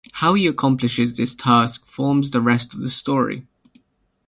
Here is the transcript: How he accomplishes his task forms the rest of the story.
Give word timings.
How 0.13 0.33
he 0.33 0.47
accomplishes 0.47 1.19
his 1.19 1.35
task 1.35 1.85
forms 1.85 2.31
the 2.31 2.41
rest 2.41 2.73
of 2.73 2.81
the 2.81 2.89
story. 2.89 3.45